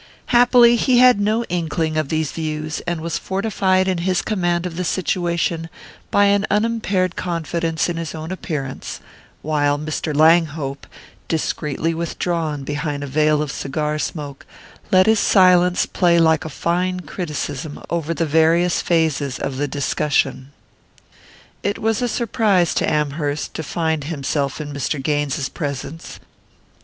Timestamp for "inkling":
1.43-1.95